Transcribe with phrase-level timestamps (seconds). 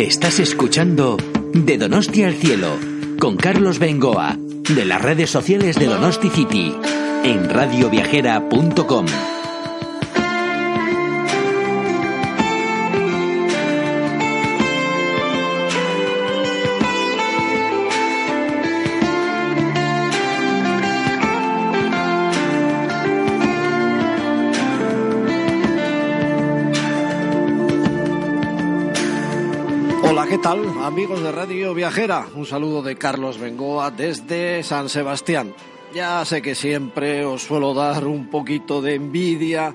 [0.00, 1.18] Estás escuchando
[1.52, 2.78] De Donosti al Cielo
[3.20, 4.34] con Carlos Bengoa
[4.74, 6.74] de las redes sociales de Donosti City
[7.22, 9.04] en radioviajera.com.
[30.90, 32.26] amigos de Radio Viajera?
[32.34, 35.54] Un saludo de Carlos Bengoa desde San Sebastián.
[35.94, 39.72] Ya sé que siempre os suelo dar un poquito de envidia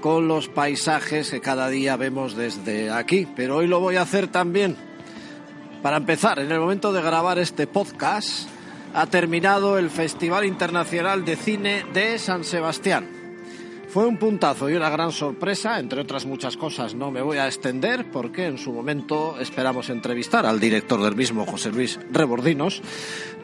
[0.00, 4.28] con los paisajes que cada día vemos desde aquí, pero hoy lo voy a hacer
[4.28, 4.76] también.
[5.82, 8.48] Para empezar, en el momento de grabar este podcast,
[8.94, 13.13] ha terminado el Festival Internacional de Cine de San Sebastián.
[13.94, 17.46] Fue un puntazo y una gran sorpresa, entre otras muchas cosas no me voy a
[17.46, 22.82] extender porque en su momento esperamos entrevistar al director del mismo, José Luis Rebordinos,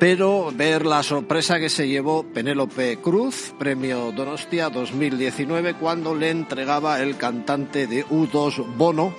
[0.00, 7.00] pero ver la sorpresa que se llevó Penélope Cruz, premio Donostia 2019, cuando le entregaba
[7.00, 9.14] el cantante de U2 Bono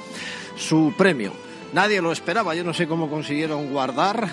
[0.58, 1.32] su premio.
[1.74, 4.28] Nadie lo esperaba, yo no sé cómo consiguieron guardar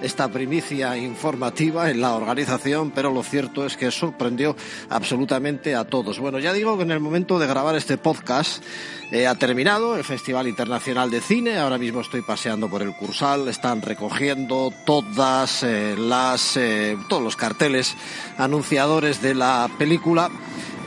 [0.00, 4.54] esta primicia informativa en la organización, pero lo cierto es que sorprendió
[4.90, 6.20] absolutamente a todos.
[6.20, 8.62] Bueno, ya digo que en el momento de grabar este podcast
[9.10, 13.48] eh, ha terminado el Festival Internacional de Cine, ahora mismo estoy paseando por el Cursal,
[13.48, 17.96] están recogiendo todas eh, las eh, todos los carteles
[18.38, 20.30] anunciadores de la película.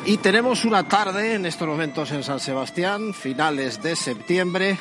[0.06, 4.80] Y tenemos una tarde en estos momentos en San Sebastián, finales de septiembre,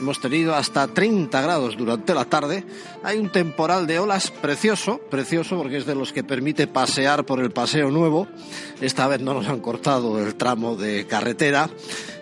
[0.00, 2.64] Hemos tenido hasta 30 grados durante la tarde.
[3.02, 7.40] Hay un temporal de olas precioso, precioso porque es de los que permite pasear por
[7.40, 8.28] el paseo nuevo.
[8.80, 11.68] Esta vez no nos han cortado el tramo de carretera.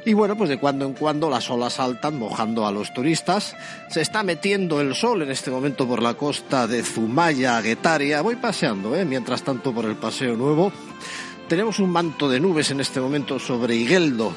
[0.07, 3.55] Y bueno, pues de cuando en cuando las olas saltan mojando a los turistas.
[3.91, 8.23] Se está metiendo el sol en este momento por la costa de Zumaya, Guetaria.
[8.23, 9.05] Voy paseando, ¿eh?
[9.05, 10.73] mientras tanto por el paseo nuevo.
[11.47, 14.33] Tenemos un manto de nubes en este momento sobre Higueldo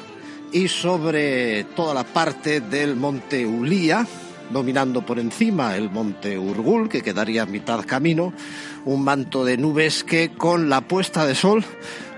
[0.52, 4.06] y sobre toda la parte del monte Ulía,
[4.50, 8.32] dominando por encima el monte Urgul, que quedaría a mitad camino,
[8.84, 11.64] un manto de nubes que con la puesta de sol,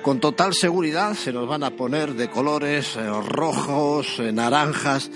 [0.02, 5.10] con total seguridad, se nos van a poner de colores eh, rojos, eh, naranjas,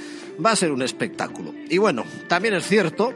[0.44, 1.54] va a ser un espectáculo.
[1.68, 3.12] Y bueno, también es cierto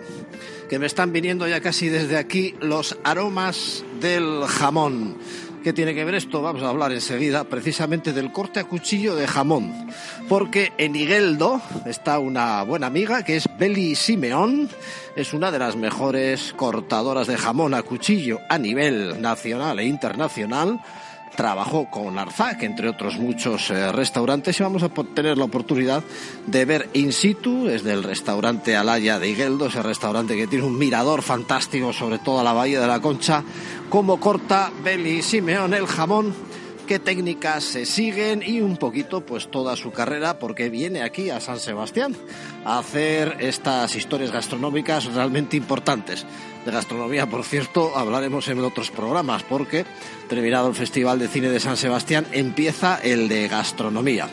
[0.69, 5.17] que me están viniendo ya casi desde aquí los aromas del jamón.
[5.63, 6.41] ¿Qué tiene que ver esto?
[6.41, 9.91] Vamos a hablar enseguida precisamente del corte a cuchillo de jamón.
[10.27, 14.71] Porque en Higueldo está una buena amiga que es Beli Simeón.
[15.17, 20.81] Es una de las mejores cortadoras de jamón a cuchillo a nivel nacional e internacional
[21.41, 26.05] trabajó con Arzac, entre otros muchos eh, restaurantes, y vamos a tener la oportunidad
[26.47, 30.77] de ver in situ, desde el restaurante Alaya de Higueldo, ese restaurante que tiene un
[30.77, 33.43] mirador fantástico sobre toda la Bahía de la Concha,
[33.89, 36.50] cómo corta Beli Simeón el jamón
[36.91, 41.39] qué técnicas se siguen y un poquito pues toda su carrera porque viene aquí a
[41.39, 42.17] San Sebastián
[42.65, 46.27] a hacer estas historias gastronómicas realmente importantes.
[46.65, 49.85] De gastronomía, por cierto, hablaremos en otros programas porque
[50.29, 54.27] terminado el Festival de Cine de San Sebastián empieza el de gastronomía.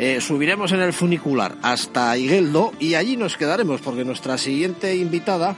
[0.00, 5.54] Eh, subiremos en el funicular hasta Higueldo y allí nos quedaremos porque nuestra siguiente invitada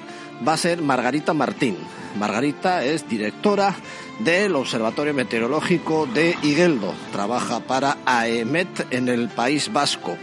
[0.46, 1.76] va a ser Margarita Martín.
[2.18, 3.74] Margarita es directora
[4.20, 6.94] del Observatorio Meteorológico de Higueldo.
[7.12, 10.16] Trabaja para AEMET en el País Vasco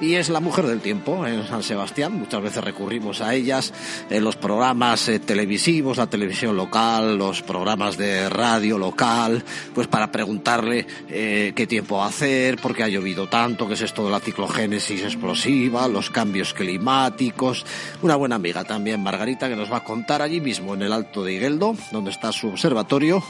[0.00, 2.18] y es la mujer del tiempo en San Sebastián.
[2.18, 3.72] Muchas veces recurrimos a ellas
[4.10, 9.42] en los programas eh, televisivos, la televisión local, los programas de radio local,
[9.74, 13.74] pues para preguntarle eh, qué tiempo va a hacer, por qué ha llovido tanto, qué
[13.74, 17.66] es esto de la ciclogénesis explosiva, los cambios climáticos.
[18.02, 21.24] Una buena amiga también, Margarita, que nos va a contar allí mismo en el Alto
[21.24, 23.22] de Higueldo, donde está su observatorio,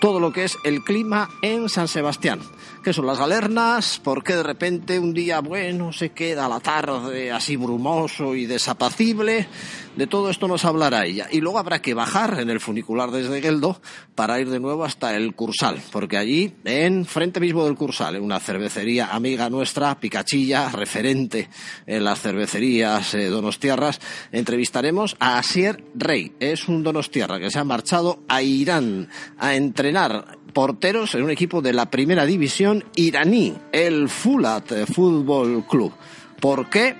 [0.00, 2.40] todo lo que es el clima en San Sebastián.
[2.82, 3.98] ¿Qué son las galernas?
[3.98, 9.48] ¿Por qué de repente un día bueno se queda la tarde así brumoso y desapacible?
[9.96, 11.26] De todo esto nos hablará ella.
[11.30, 13.80] Y luego habrá que bajar en el funicular desde Geldo
[14.14, 18.22] para ir de nuevo hasta el Cursal, porque allí, en frente mismo del Cursal, en
[18.22, 21.48] una cervecería amiga nuestra, Picachilla, referente
[21.84, 24.00] en las cervecerías eh, donostiarras,
[24.30, 26.32] entrevistaremos a Asier Rey.
[26.38, 31.62] Es un donostiarra que se ha marchado a Irán a entrenar porteros en un equipo
[31.62, 35.92] de la primera división iraní, el Fulat Football Club.
[36.40, 36.96] ¿Por qué?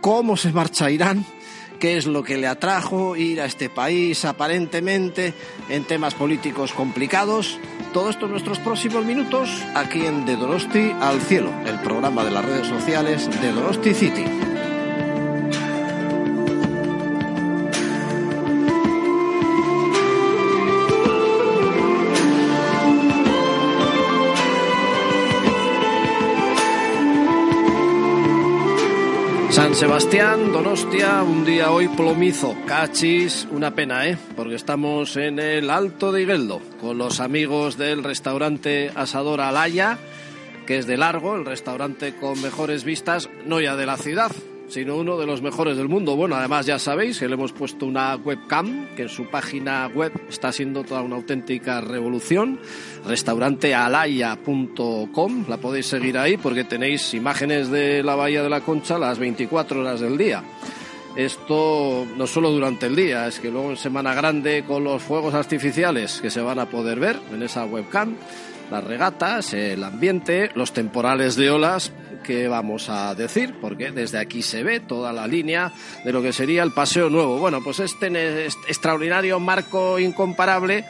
[0.00, 1.24] ¿Cómo se marcha Irán?
[1.80, 5.34] qué es lo que le atrajo ir a este país aparentemente
[5.68, 7.58] en temas políticos complicados.
[7.92, 12.30] Todo esto en nuestros próximos minutos aquí en De Dorosti al Cielo, el programa de
[12.30, 14.49] las redes sociales de Dorosti City.
[29.50, 34.16] San Sebastián, Donostia, un día hoy plomizo, cachis, una pena, ¿eh?
[34.36, 39.98] Porque estamos en el Alto de Igueldo con los amigos del restaurante Asador Alaya,
[40.66, 44.30] que es de largo, el restaurante con mejores vistas, no ya de la ciudad,
[44.70, 46.16] sino uno de los mejores del mundo.
[46.16, 50.12] Bueno, además ya sabéis que le hemos puesto una webcam que en su página web
[50.28, 52.60] está siendo toda una auténtica revolución.
[53.04, 59.18] Restaurantealaya.com, la podéis seguir ahí porque tenéis imágenes de la Bahía de la Concha las
[59.18, 60.44] 24 horas del día.
[61.16, 65.34] Esto no solo durante el día, es que luego en Semana Grande con los fuegos
[65.34, 68.14] artificiales que se van a poder ver en esa webcam,
[68.70, 74.42] las regatas, el ambiente, los temporales de olas, que vamos a decir, porque desde aquí
[74.42, 75.72] se ve toda la línea
[76.04, 77.38] de lo que sería el Paseo Nuevo.
[77.38, 80.84] Bueno, pues este extraordinario marco incomparable,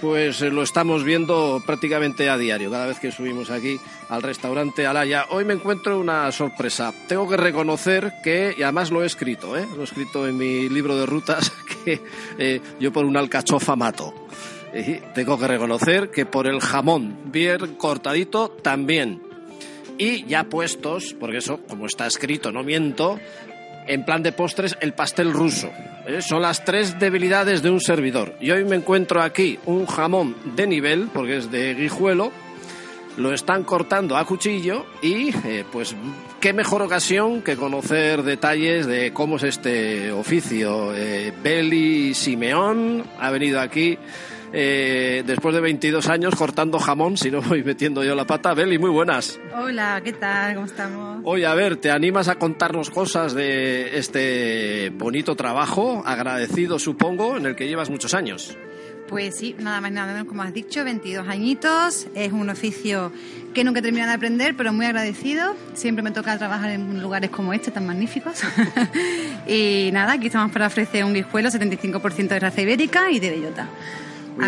[0.00, 5.26] pues lo estamos viendo prácticamente a diario, cada vez que subimos aquí al restaurante Alaya.
[5.30, 6.94] Hoy me encuentro una sorpresa.
[7.08, 9.66] Tengo que reconocer que, y además lo he escrito, ¿eh?
[9.74, 11.52] lo he escrito en mi libro de rutas,
[11.84, 12.00] que
[12.38, 14.27] eh, yo por una alcachofa mato.
[14.74, 19.22] Y tengo que reconocer que por el jamón bien cortadito también.
[19.96, 23.18] Y ya puestos, porque eso, como está escrito, no miento,
[23.88, 25.70] en plan de postres, el pastel ruso.
[26.06, 26.22] ¿eh?
[26.22, 28.36] Son las tres debilidades de un servidor.
[28.40, 32.30] Y hoy me encuentro aquí un jamón de nivel, porque es de guijuelo,
[33.16, 35.96] lo están cortando a cuchillo y eh, pues
[36.40, 40.94] qué mejor ocasión que conocer detalles de cómo es este oficio.
[40.94, 43.98] Eh, Beli Simeón ha venido aquí
[44.52, 48.54] eh, después de 22 años cortando jamón, si no voy metiendo yo la pata.
[48.54, 49.38] Beli, muy buenas.
[49.54, 50.54] Hola, ¿qué tal?
[50.54, 51.20] ¿Cómo estamos?
[51.24, 57.46] Oye, a ver, ¿te animas a contarnos cosas de este bonito trabajo, agradecido supongo, en
[57.46, 58.56] el que llevas muchos años?
[59.08, 62.08] Pues sí, nada más nada menos como has dicho, 22 añitos.
[62.14, 63.10] Es un oficio
[63.54, 65.56] que nunca he terminado de aprender, pero muy agradecido.
[65.72, 68.42] Siempre me toca trabajar en lugares como este, tan magníficos.
[69.46, 73.68] y nada, aquí estamos para ofrecer un guijuelo 75% de raza ibérica y de bellota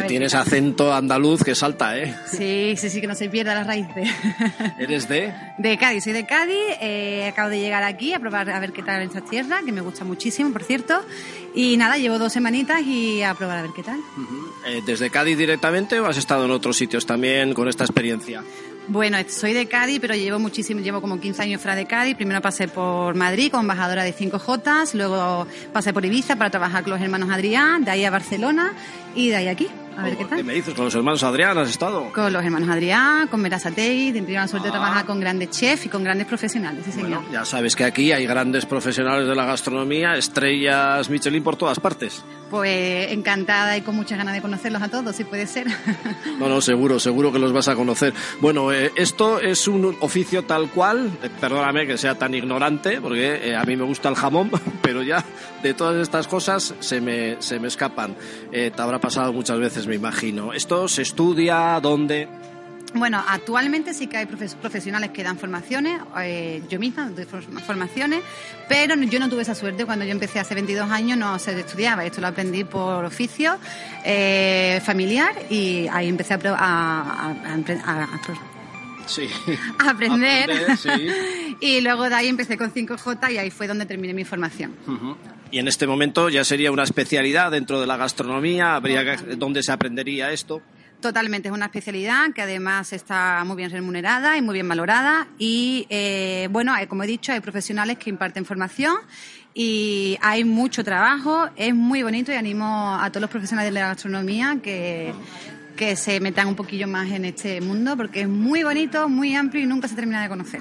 [0.06, 2.14] tienes acento andaluz que salta, ¿eh?
[2.26, 3.86] Sí, sí, sí, que no se pierda la raíz.
[4.78, 5.32] ¿Eres de?
[5.58, 6.56] De Cádiz, soy de Cádiz.
[6.80, 9.72] Eh, acabo de llegar aquí a probar a ver qué tal en esta tierra, que
[9.72, 11.00] me gusta muchísimo, por cierto.
[11.54, 14.00] Y nada, llevo dos semanitas y a probar a ver qué tal.
[14.66, 18.42] Eh, ¿Desde Cádiz directamente o has estado en otros sitios también con esta experiencia?
[18.90, 22.16] Bueno, soy de Cádiz, pero llevo muchísimo, llevo como 15 años fuera de Cádiz.
[22.16, 26.94] Primero pasé por Madrid como embajadora de 5J, luego pasé por Ibiza para trabajar con
[26.94, 28.72] los hermanos Adrián, de ahí a Barcelona
[29.14, 29.68] y de ahí aquí.
[30.00, 30.38] A ver qué tal.
[30.38, 30.74] ¿Qué me dices?
[30.74, 32.10] ¿Con los hermanos Adrián has estado?
[32.12, 34.80] Con los hermanos Adrián, con Merasatei, tendría la suerte de ah.
[34.80, 37.22] trabajar con grandes chefs y con grandes profesionales, sí señor.
[37.30, 42.24] ya sabes que aquí hay grandes profesionales de la gastronomía, estrellas Michelin por todas partes.
[42.50, 45.66] Pues encantada y con muchas ganas de conocerlos a todos, si puede ser.
[46.38, 48.14] No, no, seguro, seguro que los vas a conocer.
[48.40, 53.50] Bueno, eh, esto es un oficio tal cual, eh, perdóname que sea tan ignorante, porque
[53.50, 54.50] eh, a mí me gusta el jamón,
[54.82, 55.22] pero ya
[55.62, 58.16] de todas estas cosas se me, se me escapan.
[58.50, 60.52] te habrá pasado muchas veces me imagino.
[60.52, 61.80] ¿Esto se estudia?
[61.82, 62.28] ¿Dónde?
[62.94, 68.20] Bueno, actualmente sí que hay profesionales que dan formaciones, eh, yo misma doy formaciones,
[68.68, 69.84] pero yo no tuve esa suerte.
[69.84, 73.58] Cuando yo empecé hace 22 años no se estudiaba, esto lo aprendí por oficio
[74.04, 78.08] eh, familiar y ahí empecé a, a,
[79.78, 80.50] aprender.
[81.60, 84.74] y luego de ahí empecé con 5J y ahí fue donde terminé mi formación.
[85.50, 89.72] Y en este momento ya sería una especialidad dentro de la gastronomía, habría dónde se
[89.72, 90.62] aprendería esto.
[91.00, 95.28] Totalmente, es una especialidad que además está muy bien remunerada y muy bien valorada.
[95.38, 98.96] Y eh, bueno, como he dicho, hay profesionales que imparten formación
[99.54, 101.48] y hay mucho trabajo.
[101.56, 105.14] Es muy bonito y animo a todos los profesionales de la gastronomía que
[105.80, 109.62] que se metan un poquillo más en este mundo porque es muy bonito, muy amplio
[109.62, 110.60] y nunca se termina de conocer.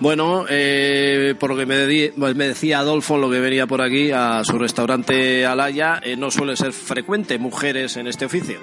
[0.00, 4.12] bueno, eh, por lo que me, pues me, decía Adolfo, lo que venía por aquí
[4.12, 8.60] a su restaurante Alaya, eh, no suele ser frecuente mujeres en este oficio.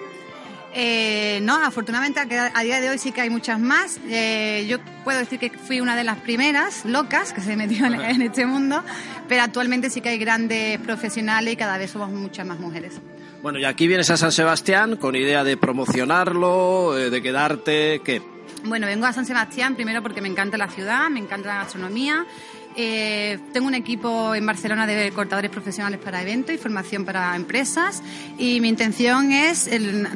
[0.74, 4.00] Eh, no, afortunadamente a día de hoy sí que hay muchas más.
[4.08, 7.96] Eh, yo puedo decir que fui una de las primeras locas que se metió en,
[8.00, 8.82] en este mundo,
[9.28, 12.94] pero actualmente sí que hay grandes profesionales y cada vez somos muchas más mujeres.
[13.42, 18.22] Bueno, y aquí vienes a San Sebastián con idea de promocionarlo, eh, de quedarte, ¿qué?
[18.64, 22.26] Bueno, vengo a San Sebastián primero porque me encanta la ciudad, me encanta la gastronomía.
[22.78, 28.04] Eh, tengo un equipo en Barcelona de cortadores profesionales para eventos y formación para empresas
[28.38, 29.70] y mi intención es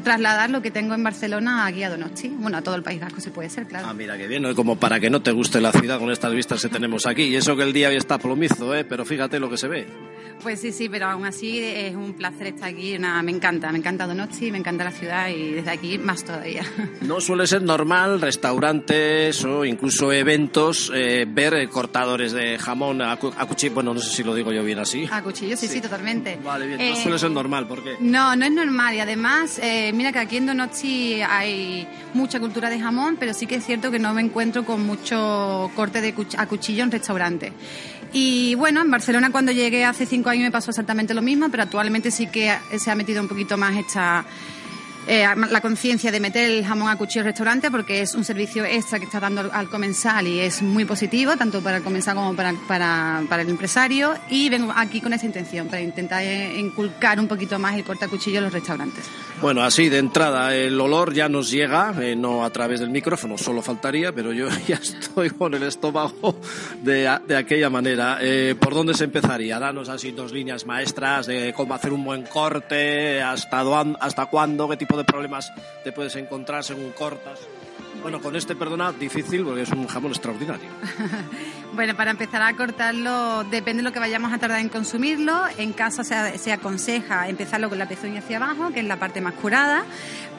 [0.04, 3.22] trasladar lo que tengo en Barcelona aquí a Donosti, bueno, a todo el País Vasco
[3.22, 3.88] si puede ser, claro.
[3.90, 4.54] Ah, mira, qué bien, ¿no?
[4.56, 7.36] como para que no te guste la ciudad con estas vistas que tenemos aquí y
[7.36, 8.84] eso que el día hoy está plomizo, ¿eh?
[8.84, 9.88] pero fíjate lo que se ve.
[10.42, 12.98] Pues sí, sí, pero aún así es un placer estar aquí.
[12.98, 16.64] me encanta, me encanta Donosti, me encanta la ciudad y desde aquí más todavía.
[17.02, 23.74] No suele ser normal restaurantes o incluso eventos eh, ver cortadores de jamón a, cuchillo.
[23.74, 25.08] Bueno, no sé si lo digo yo bien así.
[25.12, 26.40] A cuchillo, sí, sí, totalmente.
[26.44, 26.92] Vale, bien.
[26.92, 27.98] No suele ser normal, ¿por qué?
[28.00, 32.70] No, no es normal y además, eh, mira que aquí en Donosti hay mucha cultura
[32.70, 36.14] de jamón, pero sí que es cierto que no me encuentro con mucho corte de
[36.38, 37.54] a cuchillo en restaurantes.
[38.12, 41.64] Y bueno, en Barcelona cuando llegué hace cinco años me pasó exactamente lo mismo, pero
[41.64, 44.26] actualmente sí que se ha metido un poquito más esta
[45.12, 48.64] eh, la conciencia de meter el jamón a cuchillo al restaurante porque es un servicio
[48.64, 52.36] extra que está dando al comensal y es muy positivo, tanto para el comensal como
[52.36, 54.14] para, para, para el empresario.
[54.30, 58.08] Y vengo aquí con esa intención, para intentar eh, inculcar un poquito más el corta
[58.08, 59.04] cuchillo en los restaurantes.
[59.42, 63.36] Bueno, así de entrada, el olor ya nos llega, eh, no a través del micrófono,
[63.36, 66.36] solo faltaría, pero yo ya estoy con el estómago
[66.84, 68.20] de, de aquella manera.
[68.60, 69.58] ¿Por dónde se empezaría?
[69.58, 73.62] Danos así dos líneas maestras de cómo hacer un buen corte, hasta,
[74.00, 75.52] hasta cuándo, qué tipo de de problemas
[75.84, 77.40] te puedes encontrar según cortas.
[78.02, 80.70] Bueno, con este, perdona, difícil porque es un jamón extraordinario.
[81.74, 85.42] bueno, para empezar a cortarlo, depende de lo que vayamos a tardar en consumirlo.
[85.58, 89.34] En casa se, aconseja empezarlo con la pezuña hacia abajo, que es la parte más
[89.34, 89.84] curada.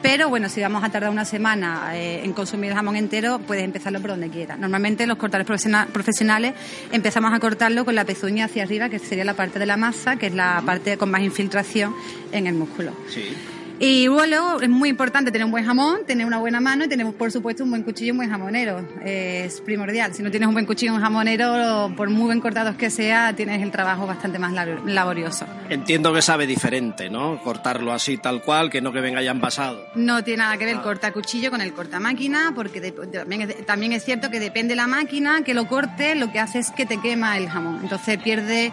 [0.01, 3.63] Pero bueno, si vamos a tardar una semana eh, en consumir el jamón entero, puedes
[3.63, 4.57] empezarlo por donde quieras.
[4.57, 5.45] Normalmente los cortadores
[5.93, 6.55] profesionales
[6.91, 10.15] empezamos a cortarlo con la pezuña hacia arriba, que sería la parte de la masa,
[10.15, 11.93] que es la parte con más infiltración
[12.31, 12.93] en el músculo.
[13.07, 13.35] Sí.
[13.83, 17.11] Y luego es muy importante tener un buen jamón, tener una buena mano y tener,
[17.13, 18.87] por supuesto, un buen cuchillo y un buen jamonero.
[19.03, 20.13] Es primordial.
[20.13, 23.35] Si no tienes un buen cuchillo y un jamonero, por muy buen cortados que sea,
[23.35, 24.53] tienes el trabajo bastante más
[24.85, 25.47] laborioso.
[25.67, 27.41] Entiendo que sabe diferente, ¿no?
[27.41, 29.83] Cortarlo así, tal cual, que no que venga ya envasado.
[29.95, 33.65] No tiene nada que ver el corta cuchillo con el corta máquina, porque también, es,
[33.65, 36.69] también es cierto que depende de la máquina que lo corte, lo que hace es
[36.69, 37.79] que te quema el jamón.
[37.81, 38.71] Entonces pierde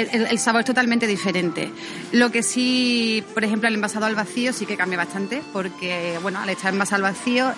[0.00, 1.70] el, sabor es totalmente diferente.
[2.12, 6.40] Lo que sí, por ejemplo, el envasado al vacío sí que cambia bastante, porque, bueno,
[6.40, 7.52] al echar envasado al vacío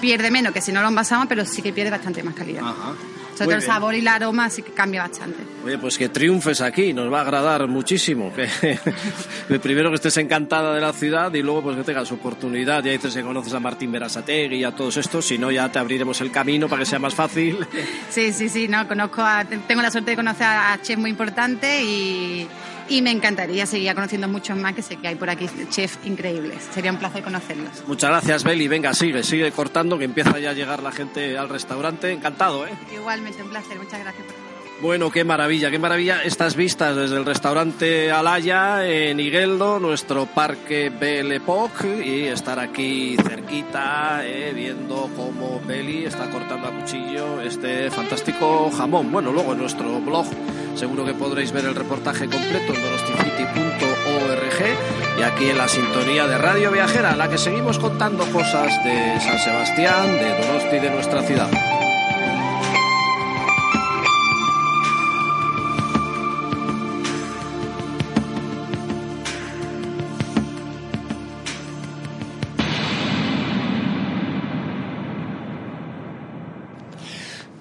[0.00, 2.62] pierde menos que si no lo envasamos, pero sí que pierde bastante más calidad.
[2.64, 2.94] Ajá.
[3.36, 5.38] Sobre todo el sabor y el aroma sí que cambia bastante.
[5.64, 8.32] Oye, pues que triunfes aquí, nos va a agradar muchísimo.
[9.46, 12.82] Que, primero que estés encantada de la ciudad y luego pues que tengas oportunidad.
[12.82, 15.78] Ya dices que conoces a Martín Berasategui y a todos estos, si no ya te
[15.78, 17.58] abriremos el camino para que sea más fácil.
[18.10, 19.22] Sí, sí, sí, no, conozco
[19.68, 22.48] tengo la suerte de conocer a chefs muy importantes y
[22.88, 26.68] y me encantaría seguir conociendo muchos más que sé que hay por aquí chefs increíbles.
[26.72, 27.86] Sería un placer conocerlos.
[27.86, 28.68] Muchas gracias, Beli.
[28.68, 32.12] Venga, sigue, sigue cortando, que empieza ya a llegar la gente al restaurante.
[32.12, 32.70] Encantado, ¿eh?
[32.94, 33.78] Igualmente, un placer.
[33.78, 34.45] Muchas gracias por
[34.80, 40.90] bueno, qué maravilla, qué maravilla estas vistas desde el restaurante Alaya en Igueldo, nuestro parque
[40.90, 47.90] Belle Époque, y estar aquí cerquita eh, viendo cómo Beli está cortando a cuchillo este
[47.90, 49.10] fantástico jamón.
[49.10, 50.26] Bueno, luego en nuestro blog
[50.74, 56.36] seguro que podréis ver el reportaje completo en donosticity.org y aquí en la sintonía de
[56.36, 61.48] Radio Viajera, la que seguimos contando cosas de San Sebastián, de Donosti, de nuestra ciudad.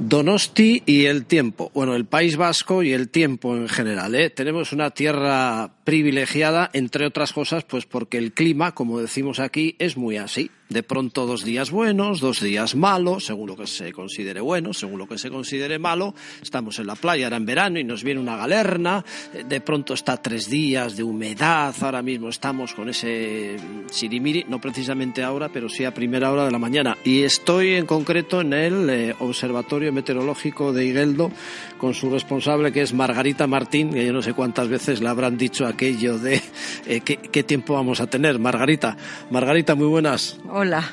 [0.07, 1.71] Donosti y el tiempo.
[1.73, 4.13] Bueno, el País Vasco y el tiempo en general.
[4.13, 4.29] ¿eh?
[4.29, 9.97] Tenemos una tierra privilegiada, entre otras cosas, pues porque el clima, como decimos aquí, es
[9.97, 10.51] muy así.
[10.67, 14.97] De pronto dos días buenos, dos días malos, según lo que se considere bueno, según
[14.97, 16.15] lo que se considere malo.
[16.41, 19.05] Estamos en la playa, ahora en verano, y nos viene una galerna.
[19.47, 21.75] De pronto está tres días de humedad.
[21.81, 23.57] Ahora mismo estamos con ese
[23.91, 26.97] sirimiri, no precisamente ahora, pero sí a primera hora de la mañana.
[27.03, 31.31] Y estoy en concreto en el eh, Observatorio Meteorológico de Igueldo
[31.77, 35.37] con su responsable, que es Margarita Martín, que yo no sé cuántas veces le habrán
[35.37, 36.41] dicho aquello de
[36.87, 38.39] eh, ¿qué, tiempo vamos a tener.
[38.39, 38.97] Margarita,
[39.29, 40.39] Margarita, muy buenas.
[40.57, 40.89] Hola.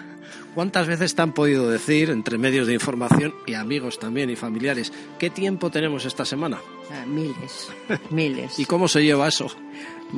[0.56, 4.92] ¿Cuántas veces te han podido decir, entre medios de información y amigos también y familiares,
[5.20, 6.58] qué tiempo tenemos esta semana?
[6.90, 7.68] Ah, miles,
[8.10, 8.58] miles.
[8.58, 9.46] ¿Y cómo se lleva eso?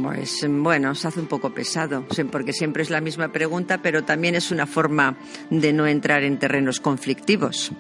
[0.03, 4.35] Pues bueno, se hace un poco pesado, porque siempre es la misma pregunta, pero también
[4.35, 5.19] es una forma
[5.51, 7.71] de no entrar en terrenos conflictivos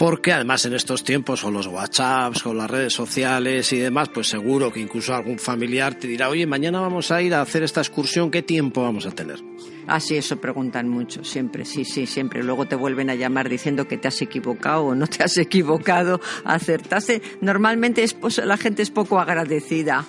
[0.00, 4.28] porque además en estos tiempos con los WhatsApps, con las redes sociales y demás, pues
[4.28, 7.82] seguro que incluso algún familiar te dirá, oye, mañana vamos a ir a hacer esta
[7.82, 9.40] excursión, ¿qué tiempo vamos a tener?
[9.86, 12.42] Ah, sí, eso preguntan mucho, siempre, sí, sí, siempre.
[12.42, 16.18] Luego te vuelven a llamar diciendo que te has equivocado o no te has equivocado,
[16.44, 17.20] acertaste.
[17.42, 20.06] Normalmente es, pues, la gente es poco agradecida.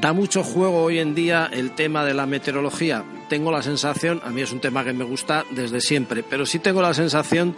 [0.00, 4.30] Da mucho juego hoy en día el tema de la meteorología tengo la sensación, a
[4.30, 7.56] mí es un tema que me gusta desde siempre, pero sí tengo la sensación,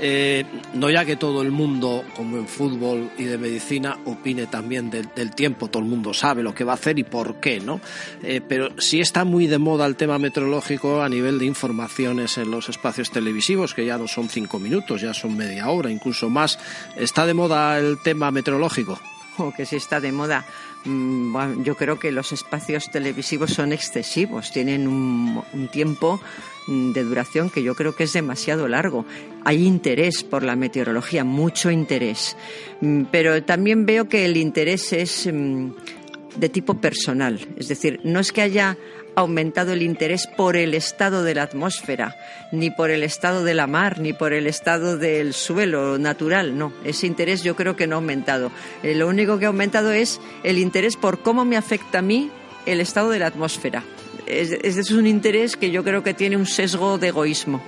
[0.00, 4.90] eh, no ya que todo el mundo, como en fútbol y de medicina, opine también
[4.90, 7.80] del, tiempo, todo el mundo sabe lo que va a hacer y por qué, ¿no?
[8.22, 12.50] Eh, pero sí está muy de moda el tema meteorológico a nivel de informaciones en
[12.50, 16.58] los espacios televisivos, que ya no son cinco minutos, ya son media hora, incluso más.
[16.96, 18.98] ¿Está de moda el tema meteorológico?
[19.38, 20.44] O que sí está de moda.
[20.84, 25.42] Mm, yo creo que los espacios televisivos son excesivos, tienen un,
[25.72, 26.20] tiempo
[26.66, 29.04] mm, de duración que yo creo que es demasiado largo.
[29.44, 32.36] Hay interés por la meteorología, mucho interés,
[32.80, 38.32] mm, pero también veo que el interés es de tipo personal, es decir, no es
[38.32, 38.76] que haya
[39.20, 42.16] aumentado el interés por el estado de la atmósfera,
[42.52, 46.72] ni por el estado de la mar, ni por el estado del suelo natural, no.
[46.84, 48.50] Ese interés yo creo que no ha aumentado.
[48.82, 52.30] Eh, lo único que ha aumentado es el interés por cómo me afecta a mí
[52.66, 53.82] el estado de la atmósfera.
[54.26, 57.62] Ese es, un interés que yo creo que tiene un sesgo de egoísmo.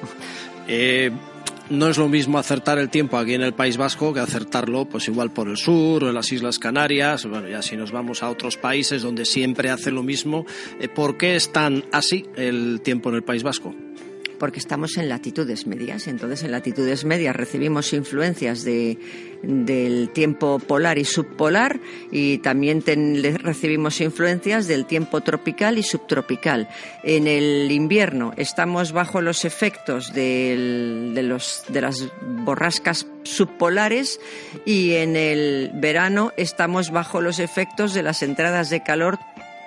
[0.68, 1.10] Eh,
[1.70, 5.08] no es lo mismo acertar el tiempo aquí en el País Vasco que acertarlo pues
[5.08, 7.24] igual por el sur o en las Islas Canarias.
[7.26, 10.44] Bueno, ya si nos vamos a otros países donde siempre hace lo mismo,
[10.80, 13.74] eh, ¿por qué es tan así el tiempo en el País Vasco?
[14.40, 16.08] Porque estamos en latitudes medias.
[16.08, 18.98] Entonces, en latitudes medias recibimos influencias de,
[19.42, 21.78] del tiempo polar y subpolar
[22.10, 22.82] y también
[23.42, 26.68] recibimos influencias del tiempo tropical y subtropical.
[27.04, 34.20] En el invierno estamos bajo los efectos de, los, de las borrascas subpolares
[34.64, 39.18] y en el verano estamos bajo los efectos de las entradas de calor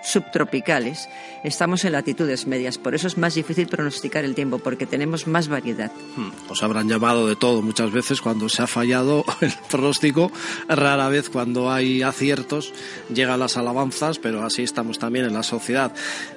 [0.04, 1.10] subtropicales.
[1.44, 5.48] Estamos en latitudes medias, por eso es más difícil pronosticar el tiempo, porque tenemos más
[5.48, 5.92] variedad.
[6.16, 10.32] Hmm, os habrán llamado de todo muchas veces cuando se ha fallado el pronóstico,
[10.68, 12.74] rara vez cuando hay aciertos
[13.14, 15.94] llegan las alabanzas, pero así estamos también en la sociedad.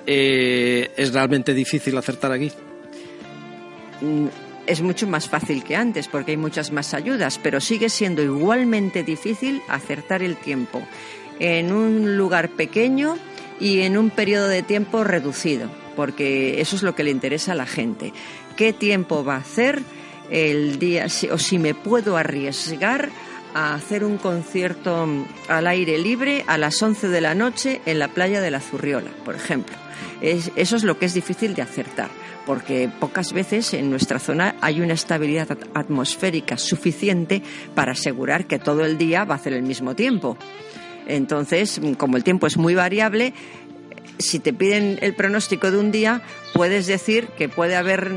[0.06, 2.50] Eh, ¿Es realmente difícil acertar aquí?
[4.00, 4.26] Mm,
[4.66, 9.02] es mucho más fácil que antes porque hay muchas más ayudas, pero sigue siendo igualmente
[9.02, 10.82] difícil acertar el tiempo.
[11.38, 13.16] En un lugar pequeño,
[13.60, 17.56] y en un periodo de tiempo reducido, porque eso es lo que le interesa a
[17.56, 18.12] la gente.
[18.56, 19.82] ¿Qué tiempo va a hacer
[20.30, 23.10] el día o si me puedo arriesgar
[23.54, 25.08] a hacer un concierto
[25.48, 29.10] al aire libre a las 11 de la noche en la playa de la Zurriola,
[29.24, 29.76] por ejemplo?
[30.20, 32.10] eso es lo que es difícil de acertar,
[32.46, 37.42] porque pocas veces en nuestra zona hay una estabilidad atmosférica suficiente
[37.74, 40.36] para asegurar que todo el día va a hacer el mismo tiempo.
[41.06, 43.32] Entonces, como el tiempo es muy variable,
[44.18, 46.22] si te piden el pronóstico de un día,
[46.56, 48.10] puedes decir que puede haber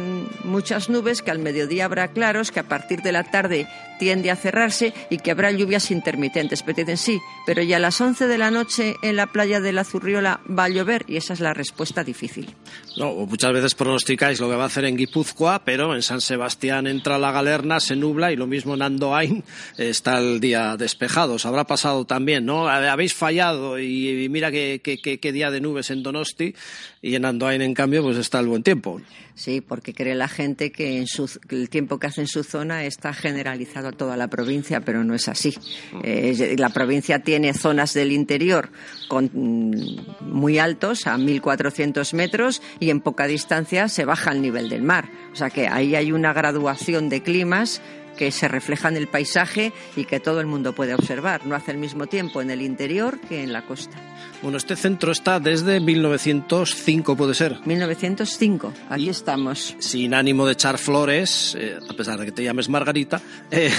[0.44, 3.68] muchas nubes, que al mediodía habrá claros, que a partir de la tarde
[4.00, 6.64] tiende a cerrarse y que habrá lluvias intermitentes.
[6.64, 9.74] Pero dicen sí, pero ya a las 11 de la noche en la playa de
[9.74, 12.56] la Zurriola va a llover y esa es la respuesta difícil.
[12.98, 16.88] No, muchas veces pronosticáis lo que va a hacer en Guipúzcoa, pero en San Sebastián
[16.88, 19.44] entra la galerna, se nubla y lo mismo en Andoain
[19.78, 21.34] está el día despejado.
[21.34, 22.70] Os habrá pasado también, ¿no?
[22.70, 26.56] Habéis fallado y, mira qué, qué día de nubes en Donosti
[27.02, 29.02] y en Andoain, en cambio, pues está buen tiempo.
[29.34, 31.06] Sí, porque cree la gente que, en
[31.50, 35.16] el tiempo que hace en su zona está generalizado a toda la provincia, pero no
[35.16, 35.58] es así.
[36.04, 38.70] Eh, la provincia tiene zonas del interior
[39.08, 44.70] con, mm, muy altos, a 1.400 metros, y en poca distancia se baja el nivel
[44.70, 45.10] del mar.
[45.32, 47.82] O sea que ahí hay una graduación de climas
[48.20, 51.46] que se refleja en el paisaje y que todo el mundo puede observar.
[51.46, 53.96] No hace el mismo tiempo en el interior que en la costa.
[54.42, 57.60] Bueno, este centro está desde 1905, puede ser.
[57.66, 59.74] 1905, aquí estamos.
[59.80, 63.72] Sin ánimo de echar flores, eh, a pesar de que te llames Margarita, eh,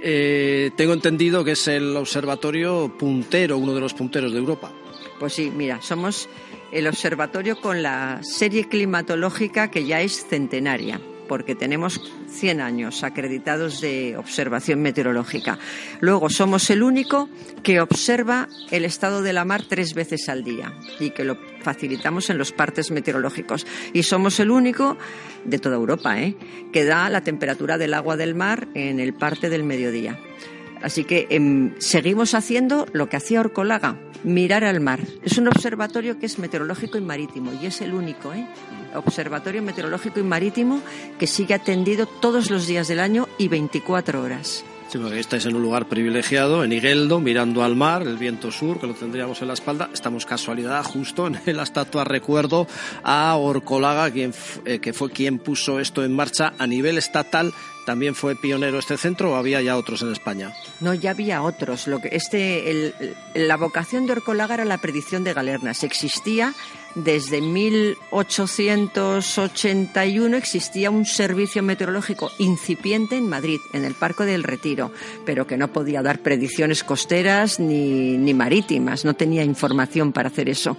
[0.00, 4.70] eh, tengo entendido que es el observatorio puntero, uno de los punteros de Europa.
[5.18, 6.28] Pues sí, mira, somos
[6.70, 13.80] el observatorio con la serie climatológica que ya es centenaria porque tenemos 100 años acreditados
[13.80, 15.58] de observación meteorológica.
[16.00, 17.28] Luego, somos el único
[17.62, 22.30] que observa el estado de la mar tres veces al día y que lo facilitamos
[22.30, 23.66] en los partes meteorológicos.
[23.92, 24.96] Y somos el único
[25.44, 26.36] de toda Europa ¿eh?
[26.72, 30.18] que da la temperatura del agua del mar en el parte del mediodía.
[30.82, 35.00] Así que em, seguimos haciendo lo que hacía Orcolaga, mirar al mar.
[35.22, 38.46] Es un observatorio que es meteorológico y marítimo y es el único ¿eh?
[38.94, 40.80] Observatorio meteorológico y marítimo
[41.18, 44.64] que sigue atendido todos los días del año y 24 horas.
[44.92, 48.78] Sí, porque estáis en un lugar privilegiado, en Igueldo, mirando al mar, el viento sur,
[48.78, 49.88] que lo tendríamos en la espalda.
[49.90, 52.66] Estamos casualidad justo en la estatua recuerdo
[53.02, 54.34] a Orcolaga, quien,
[54.66, 58.96] eh, que fue quien puso esto en marcha a nivel estatal ¿También fue pionero este
[58.96, 60.52] centro o había ya otros en España?
[60.80, 61.88] No, ya había otros.
[61.88, 62.94] Lo que este,
[63.34, 65.82] la vocación de Orcolaga era la predicción de galernas.
[65.82, 66.54] Existía
[66.94, 74.90] desde 1881 existía un servicio meteorológico incipiente en Madrid, en el Parque del Retiro,
[75.24, 80.48] pero que no podía dar predicciones costeras ni, ni marítimas, no tenía información para hacer
[80.48, 80.76] eso.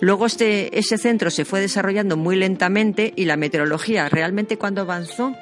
[0.00, 5.34] Luego este, ese centro se fue desarrollando muy lentamente y la meteorología realmente cuando avanzó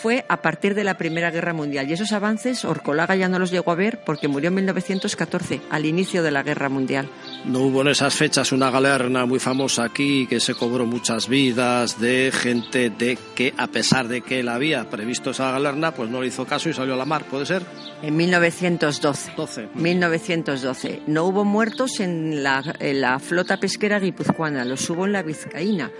[0.00, 1.88] fue a partir de la Primera Guerra Mundial.
[1.88, 5.86] Y esos avances Orcolaga ya no los llegó a ver porque murió en 1914, al
[5.86, 7.08] inicio de la Guerra Mundial.
[7.44, 12.00] No hubo en esas fechas una galerna muy famosa aquí que se cobró muchas vidas
[12.00, 16.20] de gente de que, a pesar de que él había previsto esa galerna, pues no
[16.20, 17.62] le hizo caso y salió a la mar, ¿puede ser?
[18.02, 19.32] En 1912.
[19.36, 19.68] 12.
[19.74, 21.02] 1912.
[21.08, 25.90] No hubo muertos en la, en la flota pesquera guipuzcoana, los hubo en la vizcaína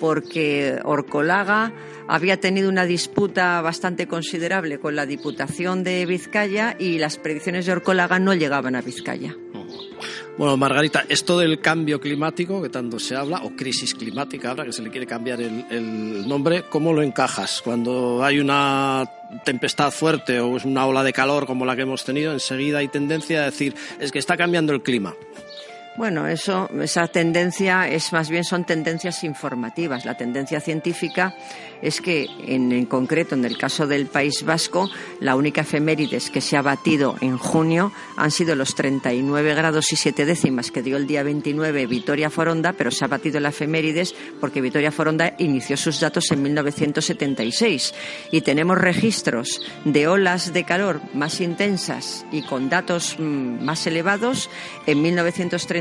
[0.00, 1.72] porque Orcolaga
[2.08, 7.72] había tenido una disputa bastante considerable con la Diputación de Vizcaya y las predicciones de
[7.72, 9.34] Orcolaga no llegaban a Vizcaya.
[10.36, 14.72] Bueno, Margarita, esto del cambio climático que tanto se habla, o crisis climática ahora que
[14.72, 17.62] se le quiere cambiar el, nombre, ¿cómo lo encajas?
[17.62, 19.08] Cuando hay una
[19.44, 22.88] tempestad fuerte o es una ola de calor como la que hemos tenido, enseguida hay
[22.88, 25.14] tendencia a decir, es que está cambiando el clima.
[25.96, 30.04] Bueno, eso, esa tendencia es más bien son tendencias informativas.
[30.04, 31.36] La tendencia científica
[31.82, 36.56] es que, en, concreto, en el caso del País Vasco, la única efemérides que se
[36.56, 41.06] ha batido en junio han sido los 39 grados y 7 décimas que dio el
[41.06, 46.00] día 29 Vitoria Foronda, pero se ha batido la efemérides porque Vitoria Foronda inició sus
[46.00, 47.94] datos en 1976
[48.32, 54.50] y tenemos registros de olas de calor más intensas y con datos mm, más elevados
[54.86, 55.02] en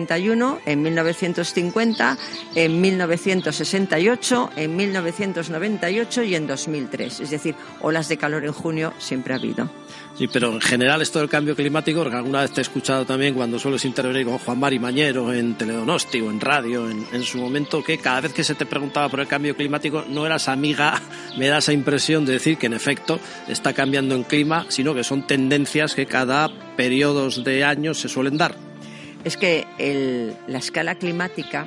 [0.04, 2.18] 1931, en 1950,
[2.56, 7.20] en 1968, en 1991 y en 2003.
[7.22, 9.70] Es decir, olas de calor en junio siempre ha habido.
[10.16, 13.34] Sí, pero en general esto del cambio climático, porque alguna vez te he escuchado también
[13.34, 17.84] cuando sueles intervenir con Juan Mari Mañero en Teledonosti o en radio en, su momento,
[17.84, 21.02] que cada vez que se te preguntaba por el cambio climático no eras amiga,
[21.38, 25.04] me da esa impresión de decir que en efecto está cambiando en clima, sino que
[25.04, 28.73] son tendencias que cada periodos de años se suelen dar.
[29.24, 29.66] Es que
[30.48, 31.66] la escala climática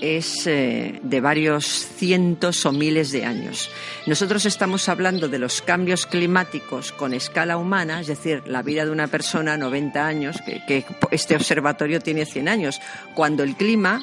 [0.00, 3.70] es eh, de varios cientos o miles de años.
[4.06, 8.90] Nosotros estamos hablando de los cambios climáticos con escala humana, es decir, la vida de
[8.90, 12.80] una persona, 90 años, que, este observatorio tiene 100 años,
[13.14, 14.02] cuando el clima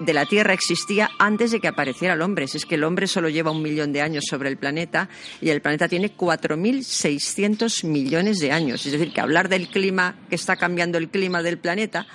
[0.00, 2.44] de la Tierra existía antes de que apareciera el hombre.
[2.44, 5.08] es que el hombre solo lleva un millón de años sobre el planeta
[5.40, 8.86] y el planeta tiene 4.600 millones de años.
[8.86, 12.06] Es decir, que hablar del clima, que está cambiando el clima del planeta,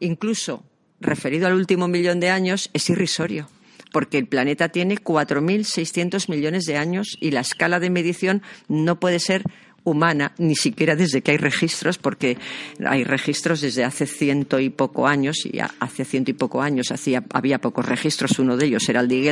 [0.00, 0.64] incluso
[1.00, 3.48] referido al último millón de años es irrisorio,
[3.92, 9.18] porque el planeta tiene 4.600 millones de años y la escala de medición no puede
[9.18, 9.44] ser
[9.84, 12.38] humana, ni siquiera desde que hay registros, porque
[12.84, 17.24] hay registros desde hace ciento y poco años, y hace ciento y poco años hacía,
[17.32, 19.22] había pocos registros, uno de ellos era el de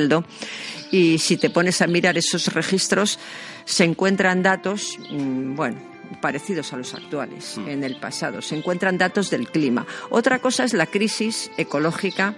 [0.90, 3.18] y si te pones a mirar esos registros,
[3.64, 5.78] se encuentran datos, mm, bueno,
[6.20, 7.68] parecidos a los actuales mm.
[7.68, 8.42] en el pasado.
[8.42, 9.86] Se encuentran datos del clima.
[10.10, 12.34] Otra cosa es la crisis ecológica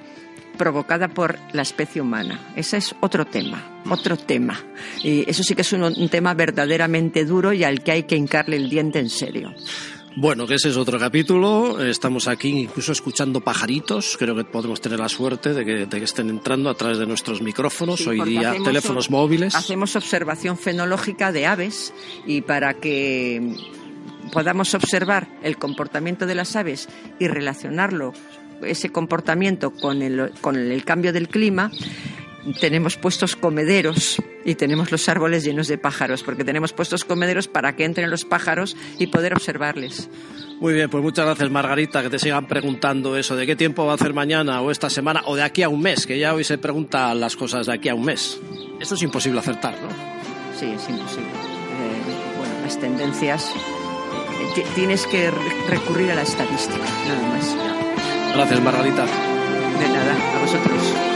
[0.57, 2.53] provocada por la especie humana.
[2.57, 4.59] Ese es otro tema, otro tema.
[5.03, 8.57] Y eso sí que es un, tema verdaderamente duro y al que hay que hincarle
[8.57, 9.55] el diente en serio.
[10.15, 11.83] Bueno, que ese es otro capítulo.
[11.83, 14.17] Estamos aquí incluso escuchando pajaritos.
[14.19, 18.07] Creo que podemos tener la suerte de que, estén entrando a través de nuestros micrófonos,
[18.07, 19.55] hoy día teléfonos móviles.
[19.55, 21.95] Hacemos observación fenológica de aves
[22.27, 23.57] y para que
[24.33, 26.89] podamos observar el comportamiento de las aves
[27.19, 28.13] y relacionarlo,
[28.65, 31.71] ese comportamiento con el, con el cambio del clima,
[32.61, 37.77] tenemos puestos comederos y tenemos los árboles llenos de pájaros, porque tenemos puestos comederos para
[37.77, 40.09] que entren los pájaros y poder observarles.
[40.61, 43.93] Muy bien, pues muchas gracias Margarita, que te sigan preguntando eso, de qué tiempo va
[43.93, 46.45] a hacer mañana o esta semana o de aquí a un mes, que ya hoy
[46.45, 48.41] se preguntan las cosas de aquí a un mes.
[48.81, 49.89] Esto es imposible acertar, ¿no?
[50.59, 51.31] Sí, es imposible.
[51.31, 53.53] Eh, bueno, las tendencias,
[54.57, 55.31] eh, tienes que
[55.69, 57.72] recurrir a la estadística, nada más.
[58.35, 59.05] Gracias Margarita.
[59.05, 61.13] De nada, a vosotros.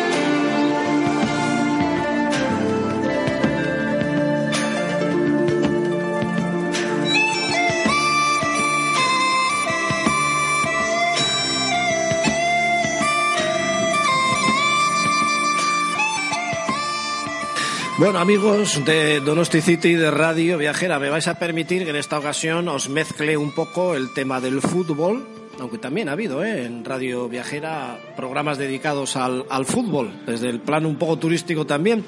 [17.98, 22.18] Bueno, amigos de Donosti City de Radio Viajera, me vais a permitir que en esta
[22.18, 25.26] ocasión os mezcle un poco el tema del fútbol,
[25.60, 26.64] aunque también ha habido ¿eh?
[26.64, 32.04] en Radio Viajera programas dedicados al, al fútbol, desde el plano un poco turístico también.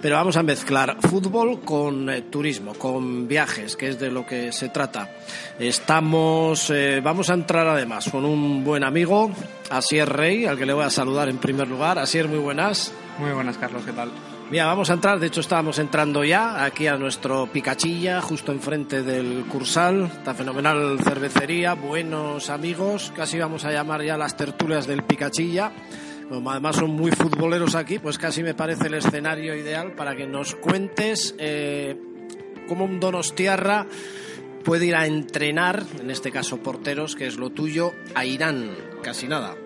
[0.00, 4.52] Pero vamos a mezclar fútbol con eh, turismo, con viajes, que es de lo que
[4.52, 5.10] se trata.
[5.58, 9.30] Estamos, eh, vamos a entrar además con un buen amigo,
[9.70, 11.98] Asier Rey, al que le voy a saludar en primer lugar.
[11.98, 12.92] Asier, muy buenas.
[13.18, 14.10] Muy buenas, Carlos, ¿qué tal?
[14.54, 19.02] Mira, vamos a entrar, de hecho estábamos entrando ya aquí a nuestro Picachilla, justo enfrente
[19.02, 25.02] del Cursal, está fenomenal cervecería, buenos amigos, casi vamos a llamar ya las tertulias del
[25.02, 25.72] Picachilla,
[26.28, 30.28] como además son muy futboleros aquí, pues casi me parece el escenario ideal para que
[30.28, 31.96] nos cuentes eh,
[32.68, 33.88] cómo un Donostiarra
[34.64, 38.70] puede ir a entrenar, en este caso porteros, que es lo tuyo, a Irán,
[39.02, 39.56] casi nada.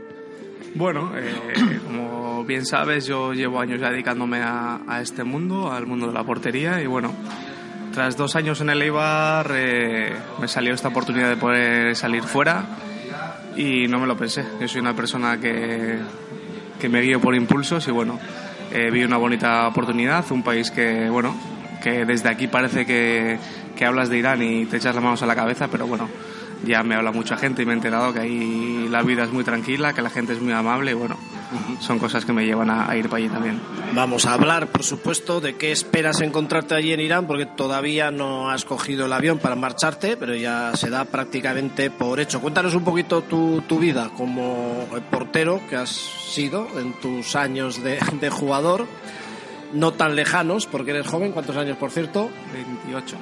[0.74, 6.06] Bueno, eh, como bien sabes, yo llevo años ya dedicándome a, este mundo, al mundo
[6.06, 7.14] de la portería, y bueno,
[7.92, 12.64] tras dos años en el Eibar eh, me salió esta oportunidad de poder salir fuera
[13.56, 14.44] y no me lo pensé.
[14.60, 15.98] Yo soy una persona que,
[16.80, 18.18] que me guío por impulsos y bueno,
[18.70, 21.34] eh, vi una bonita oportunidad, un país que, bueno,
[21.82, 23.38] que desde aquí parece que,
[23.76, 26.08] que hablas de Irán y te echas las manos a la cabeza, pero bueno,
[26.64, 29.44] ya me habla mucha gente y me he enterado que ahí la vida es muy
[29.44, 31.16] tranquila, que la gente es muy amable y bueno,
[31.80, 33.60] son cosas que me llevan a, ir para allí también.
[33.94, 38.50] Vamos a hablar, por supuesto, de qué esperas encontrarte allí en Irán, porque todavía no
[38.50, 42.40] has cogido el avión para marcharte, pero ya se da prácticamente por hecho.
[42.40, 47.98] Cuéntanos un poquito tu, tu vida como portero que has sido en tus años de,
[48.20, 48.86] de jugador,
[49.72, 51.32] no tan lejanos, porque eres joven.
[51.32, 52.30] ¿Cuántos años, por cierto?
[52.52, 53.16] 28.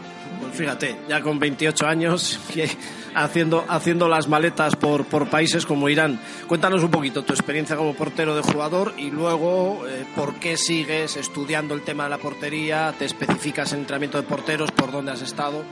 [0.56, 2.40] Fíjate, ya con 28 años,
[3.14, 6.18] haciendo, haciendo las maletas por, por países como Irán.
[6.46, 11.18] Cuéntanos un poquito tu experiencia como portero de jugador y luego eh, por qué sigues
[11.18, 15.20] estudiando el tema de la portería, te especificas en entrenamiento de porteros, por dónde has
[15.20, 15.62] estado.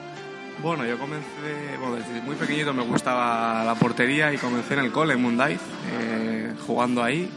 [0.62, 5.14] Bueno, yo comencé, desde muy pequeñito me gustaba la portería y comencé en el cole,
[5.14, 7.31] en Munday, eh, jugando ahí.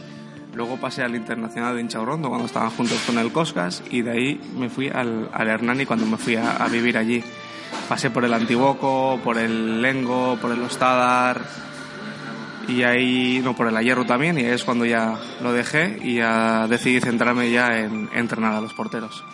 [0.54, 4.40] Luego pasé al Internacional de Inchaurondo cuando estaban juntos con el Coscas y de ahí
[4.56, 7.22] me fui al, Hernani cuando me fui a, vivir allí.
[7.88, 11.42] Pasé por el Antiguoco, por el Lengo, por el Ostadar
[12.66, 16.16] y ahí, no, por el Ayerro también y ahí es cuando ya lo dejé y
[16.16, 19.24] ya decidí centrarme ya en entrenar a los porteros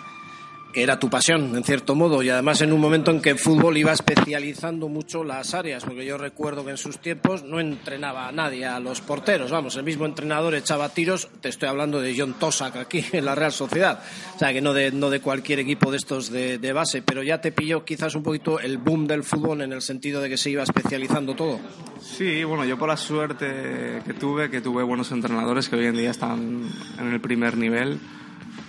[0.75, 3.77] era tu pasión, en cierto modo, y además en un momento en que el fútbol
[3.77, 8.33] iba especializando mucho las áreas, porque yo recuerdo que en sus tiempos no entrenaba a
[8.33, 12.35] nadie, a los porteros, vamos, el mismo entrenador echaba tiros, te estoy hablando de John
[12.39, 14.03] Tosak aquí en la Real Sociedad,
[14.35, 17.23] o sea que no de, no de cualquier equipo de estos de, de base, pero
[17.23, 20.37] ya te pilló quizás un poquito el boom del fútbol en el sentido de que
[20.37, 21.61] se iba especializando todo.
[22.01, 25.97] Sí, bueno, yo por la suerte que tuve, que tuve buenos entrenadores que hoy en
[25.97, 27.99] día están en el primer nivel,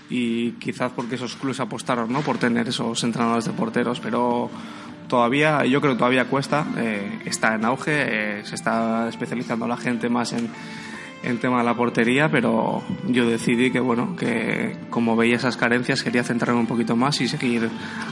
[0.09, 2.21] y quizás porque esos clubes apostaron ¿no?
[2.21, 4.49] por tener esos entrenadores de porteros, pero
[5.07, 9.77] todavía, yo creo que todavía cuesta, eh, está en auge, eh, se está especializando la
[9.77, 10.49] gente más en,
[11.23, 16.03] en tema de la portería, pero yo decidí que, bueno, que como veía esas carencias
[16.03, 17.69] quería centrarme un poquito más y seguir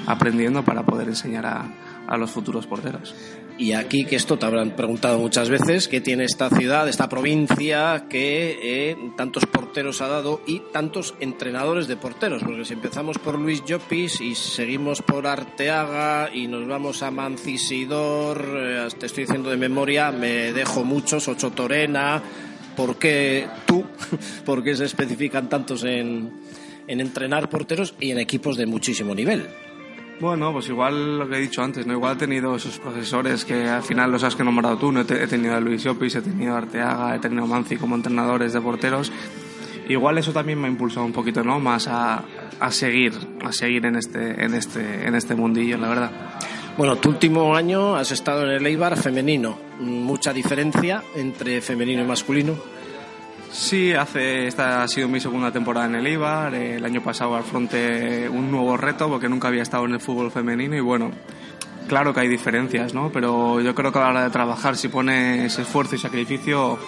[0.08, 1.66] aprendiendo para poder enseñar a,
[2.08, 3.16] a los futuros porteros.
[3.58, 8.08] Y aquí, que esto te habrán preguntado muchas veces, ¿qué tiene esta ciudad, esta provincia,
[8.10, 12.42] que eh, tantos porteros ha dado y tantos entrenadores de porteros?
[12.44, 18.44] Porque si empezamos por Luis Llopis y seguimos por Arteaga y nos vamos a Mancisidor,
[18.58, 22.24] eh, te estoy diciendo de memoria, me dejo muchos, Ocho Torena,
[22.76, 23.86] ¿por qué tú?
[24.46, 26.34] ¿Por qué se especifican tantos en,
[26.88, 29.48] en entrenar porteros y en equipos de muchísimo nivel?
[30.24, 31.92] Bueno, pues igual lo que he dicho antes, ¿no?
[31.92, 35.02] Igual he tenido esos profesores que al final los has que nombrado tú, ¿no?
[35.02, 38.54] He tenido a Luis Llopis, he tenido a Arteaga, he tenido a Manzi como entrenadores
[38.54, 39.12] de porteros.
[39.90, 41.60] Igual eso también me ha impulsado un poquito, ¿no?
[41.60, 42.24] Más a,
[42.58, 43.12] a seguir,
[43.44, 46.12] a seguir en este, en este, en este mundillo, la verdad.
[46.78, 49.58] Bueno, tu último año has estado en el Eibar femenino.
[49.82, 52.56] ¿Mucha diferencia entre femenino y masculino?
[53.54, 56.56] Sí, hace, esta ha sido mi segunda temporada en el Eibar.
[56.56, 60.76] El año pasado afronté un nuevo reto porque nunca había estado en el fútbol femenino
[60.76, 61.12] y bueno,
[61.88, 63.12] claro que hay diferencias, ¿no?
[63.12, 66.80] Pero yo creo que a la hora de trabajar, si pones esfuerzo y sacrificio,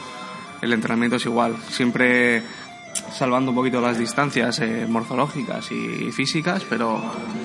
[0.63, 1.55] el entrenamiento es igual.
[1.69, 2.41] Siempre
[3.11, 7.01] salvando un poquito las distancias eh, morfológicas y físicas, pero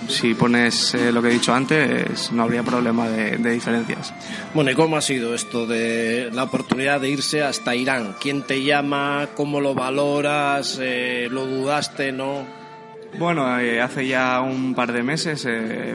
[0.09, 4.15] si pones eh, lo que he dicho antes, no habría problema de, diferencias.
[4.55, 8.15] Bueno, ¿y cómo ha sido esto de la oportunidad de irse hasta Irán?
[8.21, 9.29] ¿Quién te llama?
[9.35, 10.79] ¿Cómo lo valoras?
[10.81, 12.13] Eh, ¿Lo dudaste?
[12.13, 12.45] ¿No?
[13.19, 15.45] Bueno, hace ya un par de meses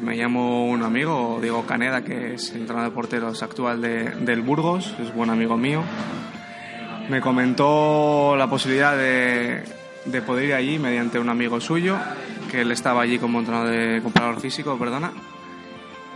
[0.01, 4.93] me llamó un amigo, Diego Caneda, que es entrenador de porteros actual de, del Burgos,
[5.01, 5.81] es buen amigo mío
[7.09, 9.63] me comentó la posibilidad de,
[10.05, 11.97] de, poder ir allí mediante un amigo suyo,
[12.51, 15.11] que él estaba allí como entrenador de comprador físico, perdona.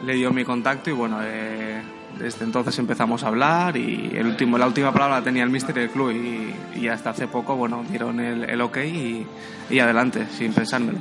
[0.04, 1.82] Le dio mi contacto y bueno, eh,
[2.18, 5.76] desde entonces empezamos a hablar y el último, la última palabra la tenía el mister
[5.76, 9.26] del club y, y, hasta hace poco, bueno, dieron el, el ok y,
[9.70, 11.00] y, adelante, sin pensármelo.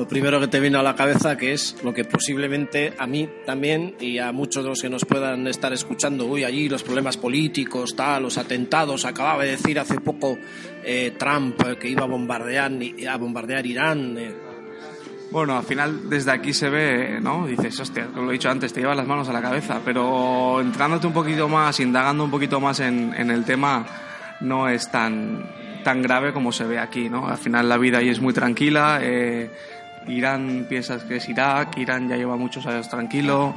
[0.00, 3.28] Lo primero que te viene a la cabeza, que es lo que posiblemente a mí
[3.44, 7.18] también y a muchos de los que nos puedan estar escuchando, uy, allí los problemas
[7.18, 10.38] políticos, tal, los atentados, acababa de decir hace poco
[10.82, 12.72] eh, Trump que iba a bombardear,
[13.10, 14.16] a bombardear Irán.
[14.16, 14.34] Eh.
[15.30, 17.46] Bueno, al final desde aquí se ve, ¿no?
[17.46, 20.62] Dices, hostia, como lo he dicho antes, te llevas las manos a la cabeza, pero
[20.62, 23.84] entrándote un poquito más, indagando un poquito más en, en el tema,
[24.40, 25.44] no es tan,
[25.84, 27.28] tan grave como se ve aquí, ¿no?
[27.28, 29.00] Al final la vida ahí es muy tranquila.
[29.02, 29.50] Eh,
[30.06, 33.54] Irán piensas que es Irak, Irán ya lleva muchos años tranquilo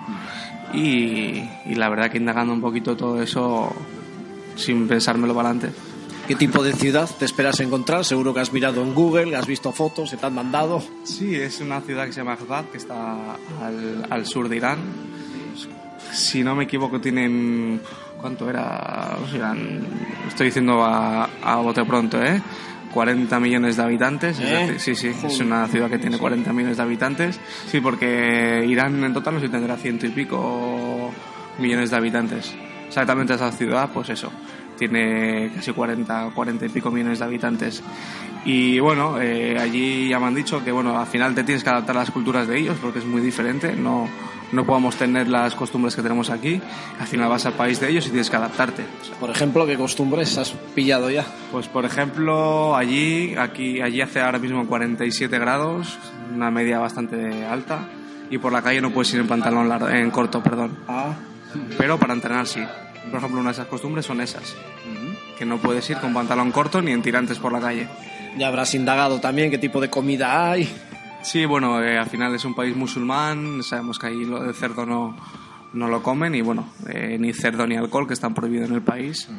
[0.73, 1.43] y,
[1.75, 3.73] la verdad que indagando un poquito todo eso
[4.55, 5.77] sin pensármelo para adelante.
[6.27, 8.05] ¿Qué tipo de ciudad te esperas encontrar?
[8.05, 10.81] Seguro que has mirado en Google, has visto fotos, se te han mandado.
[11.03, 14.79] Sí, es una ciudad que se llama Azad, que está al, al sur de Irán.
[16.13, 17.81] Si no me equivoco, tienen
[18.23, 19.17] ¿Cuánto era?
[20.29, 22.41] estoy diciendo a, a bote pronto, ¿eh?
[22.93, 24.39] 40 millones de habitantes.
[24.39, 24.75] ¿Eh?
[24.77, 27.39] sí, sí, es una ciudad que tiene 40 millones de habitantes.
[27.67, 31.11] Sí, porque Irán en total no sé tendrá ciento y pico
[31.59, 32.55] millones de habitantes.
[32.87, 34.31] Exactamente esa ciudad, pues eso,
[34.77, 37.83] tiene casi 40, 40 y pico millones de habitantes.
[38.45, 41.69] Y bueno, eh, allí ya me han dicho que bueno, al final te tienes que
[41.69, 43.75] adaptar a las culturas de ellos porque es muy diferente.
[43.75, 44.07] No,
[44.53, 46.61] no podamos tener las costumbres que tenemos aquí.
[46.99, 48.83] Al final vas al país de ellos y tienes que adaptarte.
[49.19, 51.25] Por ejemplo, ¿qué costumbres has pillado ya?
[51.51, 55.97] Pues por ejemplo, allí, aquí, allí hace ahora mismo 47 grados,
[56.33, 57.89] una media bastante alta,
[58.29, 60.77] y por la calle no puedes ir en pantalón largo, en corto, perdón.
[60.87, 61.13] Ah.
[61.77, 62.63] Pero para entrenar sí.
[63.09, 64.55] Por ejemplo, una de esas costumbres son esas,
[65.37, 67.87] que no puedes ir con pantalón corto ni en tirantes por la calle.
[68.37, 70.69] Ya habrás indagado también qué tipo de comida hay.
[71.23, 74.85] Sí, bueno, eh, al final es un país musulmán, sabemos que ahí lo de cerdo
[74.85, 75.15] no,
[75.71, 78.81] no lo comen y bueno, eh, ni cerdo ni alcohol que están prohibidos en el
[78.81, 79.29] país.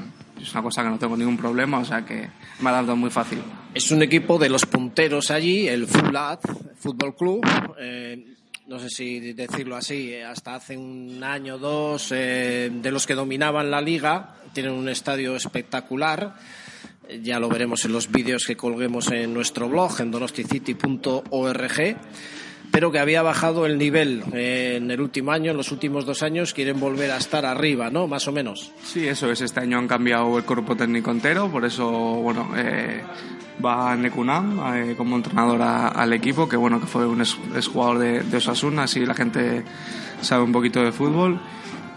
[0.40, 3.10] Es una cosa que no tengo ningún problema, o sea que me ha dado muy
[3.10, 3.42] fácil.
[3.74, 6.40] Es un equipo de los punteros allí, el Fulat
[6.78, 7.46] Fútbol Club.
[7.78, 8.34] Eh,
[8.66, 13.70] no sé si decirlo así, hasta hace un año o dos, de los que dominaban
[13.70, 14.36] la liga.
[14.54, 16.34] Tienen un estadio espectacular
[17.22, 21.96] ya lo veremos en los vídeos que colguemos en nuestro blog, en donosticity.org,
[22.70, 26.22] pero que había bajado el nivel eh, en el último año, en los últimos dos
[26.22, 28.08] años, quieren volver a estar arriba, ¿no?
[28.08, 28.72] Más o menos.
[28.82, 29.40] Sí, eso es.
[29.40, 33.02] Este año han cambiado el cuerpo técnico entero, por eso, bueno, eh,
[33.64, 38.36] va Nekunam eh, como entrenador al equipo, que bueno, que fue un exjugador de, de
[38.38, 39.62] Osasuna, así la gente
[40.20, 41.40] sabe un poquito de fútbol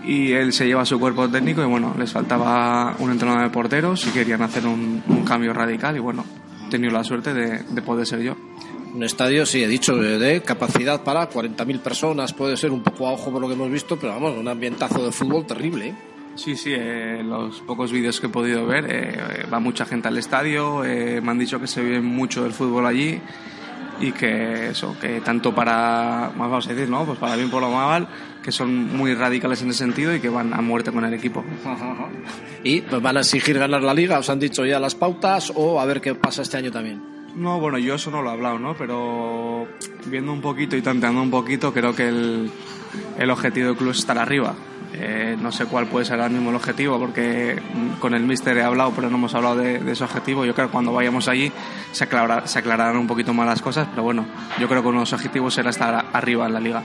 [0.03, 4.05] y él se lleva su cuerpo técnico y bueno, les faltaba un entrenador de porteros
[4.07, 6.25] y querían hacer un, cambio radical y bueno,
[6.65, 8.35] he tenido la suerte de, poder ser yo.
[8.93, 13.11] Un estadio, sí, he dicho, de, capacidad para 40.000 personas, puede ser un poco a
[13.11, 15.89] ojo por lo que hemos visto, pero vamos, un ambientazo de fútbol terrible.
[15.89, 15.95] ¿eh?
[16.35, 20.17] Sí, sí, eh, los pocos vídeos que he podido ver, eh, va mucha gente al
[20.17, 23.19] estadio, me han dicho que se vive mucho del fútbol allí
[23.99, 27.05] y que eso, que tanto para, vamos a decir, ¿no?
[27.05, 28.07] Pues para bien por lo mal,
[28.43, 31.43] que son muy radicales en ese sentido y que van a muerte con el equipo.
[32.63, 34.19] ¿Y pues, van a exigir ganar la liga?
[34.19, 37.01] ¿Os han dicho ya las pautas o a ver qué pasa este año también?
[37.35, 38.75] No, bueno, yo eso no lo he hablado, ¿no?
[38.75, 39.67] Pero
[40.07, 42.51] viendo un poquito y tanteando un poquito, creo que el,
[43.17, 44.55] el objetivo del club es estar arriba.
[44.93, 47.61] Eh, no sé cuál puede ser ahora mismo el objetivo, porque
[47.99, 50.45] con el míster he hablado, pero no hemos hablado de, ese objetivo.
[50.45, 51.51] Yo creo que cuando vayamos allí
[51.91, 52.07] se,
[52.45, 54.25] se aclararán un poquito más las cosas, pero bueno,
[54.59, 56.83] yo creo que uno de los objetivos será estar arriba en la liga.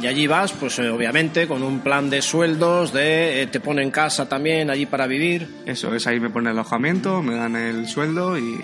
[0.00, 3.90] Y allí vas, pues eh, obviamente, con un plan de sueldos, de eh, te ponen
[3.90, 5.62] casa también allí para vivir.
[5.66, 8.60] Eso es, ahí me ponen el alojamiento, me dan el sueldo y...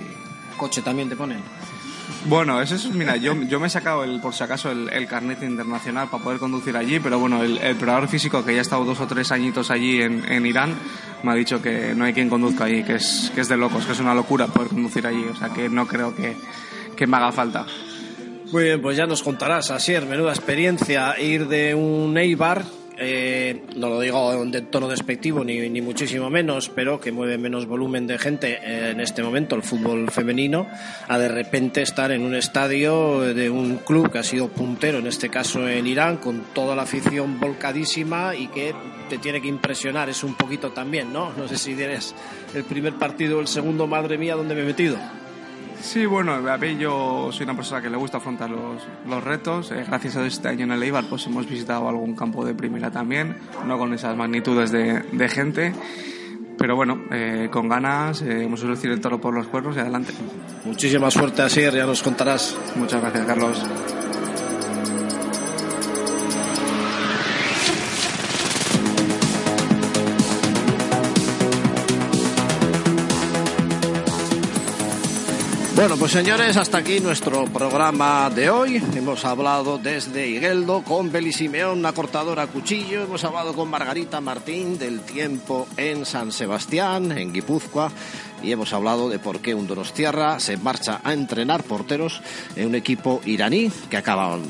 [0.56, 1.38] ¿Coche también te ponen?
[2.28, 5.44] Bueno, eso es, mira, yo, yo me he sacado, el, por si acaso, el, carnet
[5.44, 8.84] internacional para poder conducir allí, pero bueno, el, el preparador físico que ya ha estado
[8.84, 10.74] dos o tres añitos allí en, en Irán
[11.22, 13.86] me ha dicho que no hay quien conduzca allí, que es, que es de locos,
[13.86, 16.36] que es una locura poder conducir allí, o sea que no creo que,
[16.96, 17.64] que me haga falta.
[18.52, 22.64] Muy bien, pues ya nos contarás, Asier, menuda experiencia ir de un Eibar
[22.98, 27.66] eh, no lo digo en tono despectivo ni, ni, muchísimo menos, pero que mueve menos
[27.66, 30.66] volumen de gente eh, en este momento, el fútbol femenino,
[31.08, 35.06] a de repente estar en un estadio de un club que ha sido puntero, en
[35.06, 38.74] este caso en Irán, con toda la afición volcadísima y que
[39.08, 41.32] te tiene que impresionar, es un poquito también, ¿no?
[41.34, 42.14] No sé si eres
[42.54, 44.96] el primer partido o el segundo, madre mía, donde me he metido.
[45.80, 49.70] Sí, bueno, a mí yo soy una persona que le gusta afrontar los, los retos.
[49.72, 52.90] Eh, gracias a este año en el Eibar pues hemos visitado algún campo de primera
[52.90, 55.72] también, no con esas magnitudes de, de gente.
[56.58, 60.12] Pero bueno, eh, con ganas, eh, hemos suele el toro por los cuernos y adelante.
[60.64, 62.56] Muchísima suerte, así ya nos contarás.
[62.76, 63.62] Muchas gracias, Carlos.
[75.76, 78.82] Bueno, pues señores, hasta aquí nuestro programa de hoy.
[78.94, 83.02] Hemos hablado desde Higueldo con Beli Simeón, una cortadora a cuchillo.
[83.02, 87.92] Hemos hablado con Margarita Martín del tiempo en San Sebastián, en Guipúzcoa.
[88.42, 92.22] Y hemos hablado de por qué un Donostiarra se marcha a entrenar porteros
[92.56, 94.44] en un equipo iraní que acaban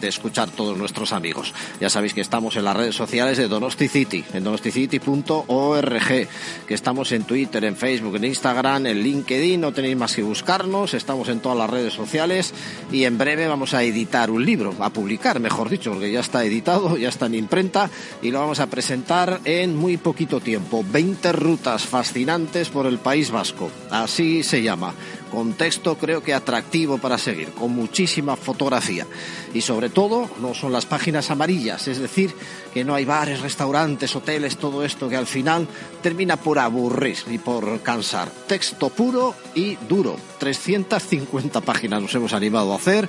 [0.00, 1.52] de escuchar todos nuestros amigos.
[1.80, 6.28] Ya sabéis que estamos en las redes sociales de Donosti City, en donosticity.org,
[6.66, 10.94] que estamos en Twitter, en Facebook, en Instagram, en LinkedIn, no tenéis más que buscarnos,
[10.94, 12.54] estamos en todas las redes sociales
[12.92, 16.44] y en breve vamos a editar un libro, a publicar, mejor dicho, porque ya está
[16.44, 17.90] editado, ya está en imprenta
[18.22, 20.84] y lo vamos a presentar en muy poquito tiempo.
[20.90, 24.94] 20 rutas fascinantes por el País Vasco, así se llama
[25.30, 29.06] contexto creo que atractivo para seguir, con muchísima fotografía.
[29.54, 32.34] Y sobre todo no son las páginas amarillas, es decir,
[32.72, 35.66] que no hay bares, restaurantes, hoteles, todo esto que al final
[36.02, 38.30] termina por aburrir y por cansar.
[38.46, 40.16] Texto puro y duro.
[40.38, 43.08] 350 páginas nos hemos animado a hacer,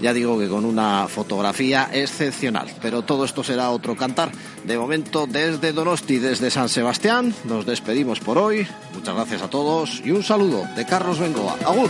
[0.00, 2.72] ya digo que con una fotografía excepcional.
[2.82, 4.30] Pero todo esto será otro cantar.
[4.64, 8.66] De momento, desde Donosti, desde San Sebastián, nos despedimos por hoy.
[8.94, 11.55] Muchas gracias a todos y un saludo de Carlos Bengoa.
[11.64, 11.88] 阿虎